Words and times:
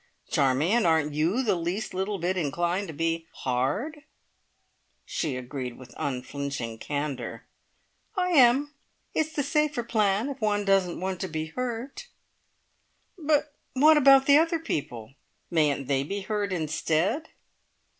"Charmion, 0.31 0.83
aren't 0.83 1.13
you 1.13 1.43
the 1.43 1.53
least 1.53 1.93
little 1.93 2.17
bit 2.17 2.35
inclined 2.35 2.87
to 2.87 2.91
be 2.95 3.27
hard?" 3.43 4.01
She 5.05 5.35
agreed 5.35 5.77
with 5.77 5.93
unflinching 5.95 6.79
candour. 6.79 7.45
"I 8.17 8.29
am. 8.29 8.73
It's 9.13 9.33
the 9.33 9.43
safer 9.43 9.83
plan 9.83 10.29
if 10.29 10.41
one 10.41 10.65
doesn't 10.65 10.99
want 10.99 11.21
to 11.21 11.27
be 11.27 11.45
hurt!" 11.55 12.07
"But 13.15 13.53
what 13.73 13.95
about 13.95 14.25
the 14.25 14.39
other 14.39 14.57
people? 14.57 15.13
Mayn't 15.51 15.87
they 15.87 16.01
be 16.01 16.21
hurt 16.21 16.51
instead?" 16.51 17.29